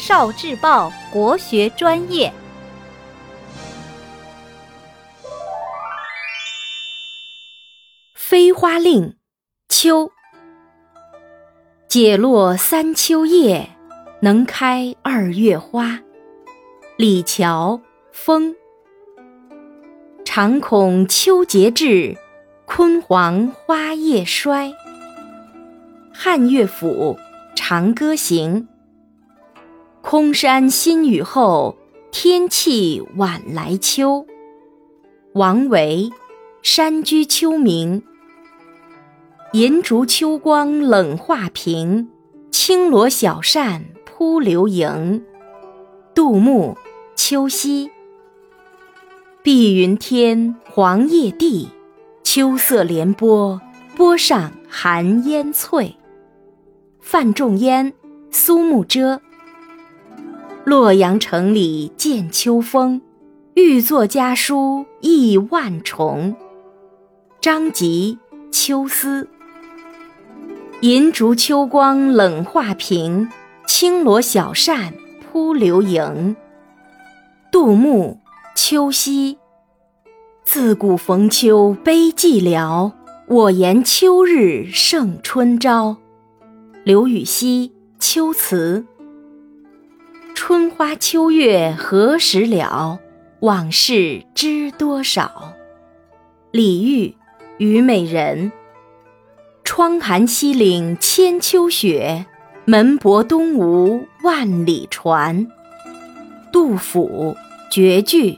[0.00, 2.32] 少智报国学专业。
[8.14, 9.14] 飞花令，
[9.68, 10.10] 秋。
[11.86, 13.68] 解落三秋叶，
[14.22, 16.00] 能开二月花。
[16.96, 18.56] 李峤，风。
[20.24, 22.16] 常恐秋节至，
[22.66, 24.72] 焜黄花叶衰。
[26.10, 27.18] 汉乐府
[27.54, 28.62] 《长歌行》。
[30.02, 31.76] 空山新雨后，
[32.10, 34.26] 天气晚来秋。
[35.34, 36.10] 王维
[36.62, 38.00] 《山居秋暝》。
[39.52, 42.08] 银烛秋光冷画屏，
[42.50, 45.22] 轻罗小扇扑流萤。
[46.14, 46.72] 杜牧
[47.14, 47.88] 《秋夕》。
[49.42, 51.68] 碧云天，黄叶地，
[52.24, 53.60] 秋色连波，
[53.94, 55.94] 波上寒烟翠。
[57.00, 57.92] 范仲淹
[58.30, 59.16] 《苏幕遮》。
[60.70, 63.02] 洛阳城里见秋风，
[63.54, 66.36] 欲作家书意万重。
[67.40, 68.16] 张籍
[68.52, 69.24] 《秋思》。
[70.82, 73.28] 银烛秋光冷画屏，
[73.66, 76.36] 轻罗小扇扑流萤。
[77.50, 78.20] 杜牧
[78.54, 79.34] 《秋夕》。
[80.44, 82.92] 自古逢秋悲寂寥，
[83.26, 85.96] 我言秋日胜春朝。
[86.84, 88.86] 刘禹锡《秋词》。
[90.50, 92.98] 春花秋月何时了？
[93.38, 95.54] 往事知多少。
[96.50, 97.10] 李煜
[97.58, 98.50] 《虞美人》。
[99.62, 102.26] 窗含西岭千秋雪，
[102.64, 105.46] 门泊东吴万里船。
[106.52, 107.36] 杜甫
[107.72, 108.32] 《绝句》。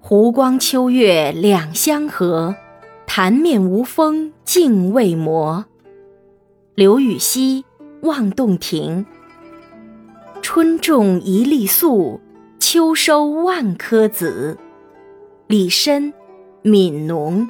[0.00, 2.56] 湖光秋月两相和，
[3.06, 5.66] 潭面无风镜未磨。
[6.74, 7.66] 刘禹锡
[8.08, 9.04] 《望洞庭》。
[10.54, 12.20] 春种一粒粟，
[12.58, 14.58] 秋收万颗子。
[15.46, 16.02] 李绅
[16.62, 17.48] 《悯农》。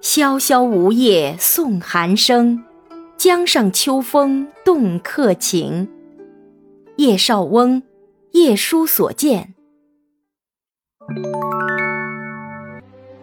[0.00, 2.62] 萧萧梧叶送寒声，
[3.16, 5.88] 江上秋风动客情。
[6.98, 7.82] 叶绍翁
[8.30, 9.52] 《夜书所见》。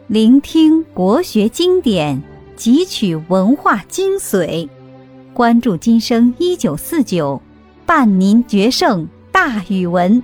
[0.07, 2.21] 聆听国学经典，
[2.57, 4.67] 汲取文化精髓，
[5.33, 7.41] 关注今生一九四九，
[7.87, 10.21] 伴您决胜大语文。